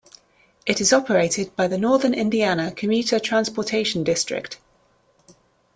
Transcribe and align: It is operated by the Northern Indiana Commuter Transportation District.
It 0.65 0.81
is 0.81 0.93
operated 0.93 1.55
by 1.55 1.67
the 1.67 1.77
Northern 1.77 2.15
Indiana 2.15 2.71
Commuter 2.71 3.19
Transportation 3.19 4.03
District. 4.03 4.57